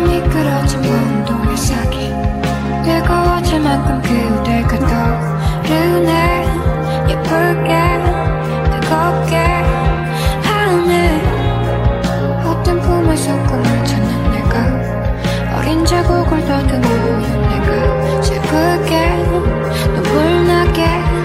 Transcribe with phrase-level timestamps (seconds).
[0.00, 2.12] 미끄러진 운동의 사기
[2.84, 6.10] 뜨거워질 만큼 그대가 떠오르네.
[7.08, 7.70] 예쁘게
[8.80, 9.36] 뜨겁게.
[10.42, 11.22] 하네
[12.44, 15.58] 어떤 품에서 꿈을 찾는 내가.
[15.58, 18.22] 어린 자국을 던근 우유 내가.
[18.22, 18.92] 슬프게
[19.94, 21.19] 눈물 나게.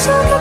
[0.00, 0.39] so